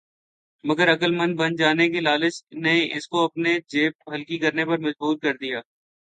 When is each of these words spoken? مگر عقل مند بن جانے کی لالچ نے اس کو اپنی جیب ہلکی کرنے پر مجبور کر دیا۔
مگر 0.63 0.87
عقل 0.93 1.11
مند 1.15 1.33
بن 1.39 1.51
جانے 1.55 1.85
کی 1.89 1.99
لالچ 1.99 2.35
نے 2.63 2.75
اس 2.95 3.07
کو 3.07 3.17
اپنی 3.25 3.53
جیب 3.67 3.93
ہلکی 4.13 4.37
کرنے 4.37 4.63
پر 4.65 4.77
مجبور 4.77 5.15
کر 5.23 5.33
دیا۔ 5.37 5.59